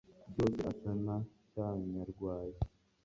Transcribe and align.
byose 0.31 0.59
asa 0.71 0.91
na 1.05 1.15
cya 1.51 1.67
nyarwaya 1.93 2.59